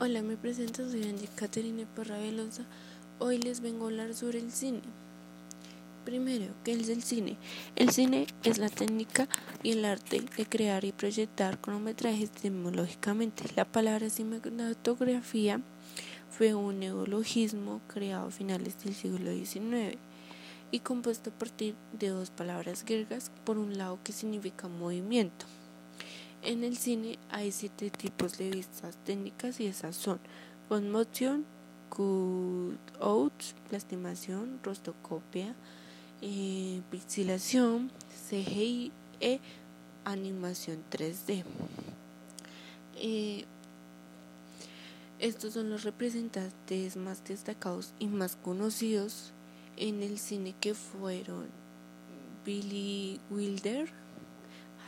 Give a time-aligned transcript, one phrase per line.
[0.00, 2.62] Hola, me presento, soy Angie Caterine Porra Velosa.
[3.18, 4.80] Hoy les vengo a hablar sobre el cine.
[6.04, 7.36] Primero, ¿qué es el cine?
[7.74, 9.28] El cine es la técnica
[9.64, 13.42] y el arte de crear y proyectar cronometrajes tecnológicamente.
[13.56, 15.60] La palabra cinematografía
[16.30, 19.98] fue un neologismo creado a finales del siglo XIX
[20.70, 25.44] y compuesto a partir de dos palabras griegas, por un lado que significa movimiento
[26.42, 30.20] en el cine hay siete tipos de vistas técnicas y esas son
[30.68, 31.44] conmoción,
[31.88, 33.32] cut-out,
[33.68, 35.54] plastimación, rostocopia,
[36.20, 37.90] eh, pixelación,
[38.28, 39.40] CGI e
[40.04, 41.44] animación 3D.
[42.96, 43.44] Eh,
[45.18, 49.32] estos son los representantes más destacados y más conocidos
[49.76, 51.46] en el cine que fueron
[52.44, 53.90] Billy Wilder,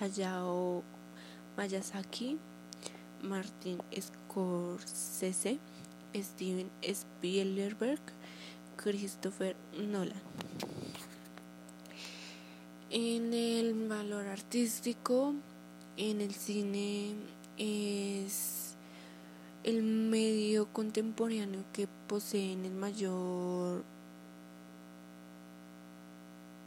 [0.01, 0.85] Hayao
[1.61, 2.39] Miyazaki,
[3.23, 5.59] Martin Scorsese,
[6.15, 8.01] Steven Spielberg,
[8.77, 10.23] Christopher Nolan.
[12.89, 15.35] En el valor artístico,
[15.99, 17.15] en el cine
[17.59, 18.75] es
[19.63, 23.85] el medio contemporáneo que posee el mayor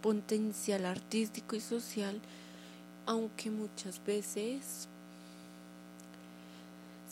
[0.03, 2.22] potencial artístico y social
[3.05, 4.87] aunque muchas veces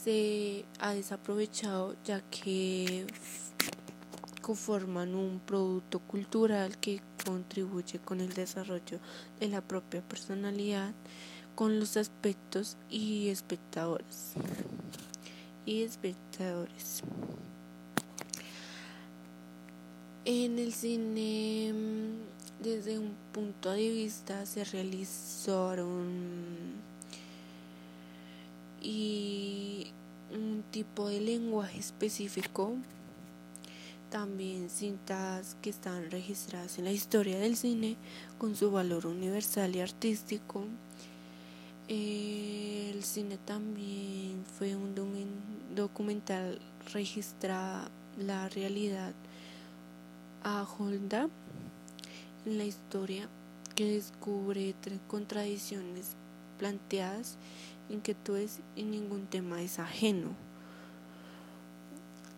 [0.03, 3.05] se ha desaprovechado ya que
[4.41, 8.99] conforman un producto cultural que contribuye con el desarrollo
[9.39, 10.93] de la propia personalidad
[11.55, 14.33] con los aspectos y espectadores.
[15.65, 17.03] Y espectadores.
[20.25, 21.73] En el cine
[22.61, 26.05] desde un punto de vista se realizaron
[28.81, 29.87] y
[30.31, 32.75] un tipo de lenguaje específico
[34.11, 37.95] también cintas que están registradas en la historia del cine
[38.37, 40.65] con su valor universal y artístico.
[41.87, 44.93] El cine también fue un
[45.73, 46.59] documental
[46.93, 49.13] registra la realidad
[50.43, 51.29] a Holda
[52.45, 53.29] la historia
[53.75, 56.15] que descubre tres contradicciones
[56.57, 57.37] planteadas,
[57.89, 60.29] inquietudes y ningún tema es ajeno.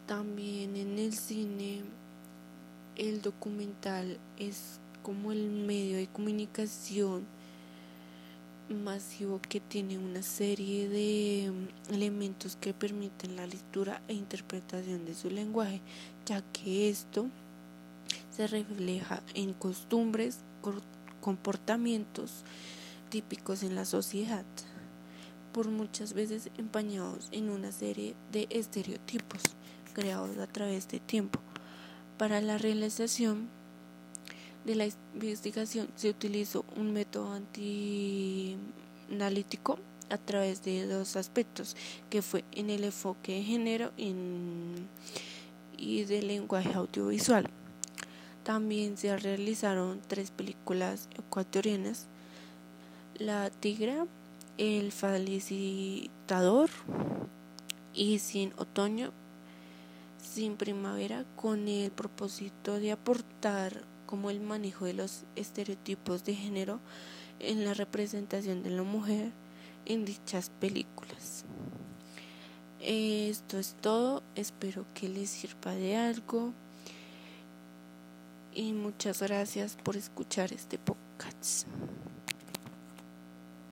[0.07, 1.83] También en el cine
[2.95, 7.25] el documental es como el medio de comunicación
[8.69, 11.51] masivo que tiene una serie de
[11.89, 15.81] elementos que permiten la lectura e interpretación de su lenguaje,
[16.25, 17.27] ya que esto
[18.35, 20.39] se refleja en costumbres,
[21.21, 22.43] comportamientos
[23.09, 24.43] típicos en la sociedad,
[25.51, 29.43] por muchas veces empañados en una serie de estereotipos
[29.93, 31.39] creados a través de tiempo.
[32.17, 33.49] Para la realización
[34.65, 39.77] de la investigación se utilizó un método antianalítico
[40.09, 41.77] a través de dos aspectos,
[42.09, 43.91] que fue en el enfoque de género
[45.77, 47.47] y del lenguaje audiovisual.
[48.43, 52.07] También se realizaron tres películas ecuatorianas,
[53.17, 54.05] La Tigra,
[54.57, 56.69] El Felicitador
[57.93, 59.11] y Sin Otoño,
[60.21, 66.81] Sin Primavera, con el propósito de aportar como el manejo de los estereotipos de género
[67.39, 69.31] en la representación de la mujer
[69.85, 71.45] en dichas películas.
[72.81, 76.51] Esto es todo, espero que les sirva de algo
[78.55, 81.67] y muchas gracias por escuchar este podcast.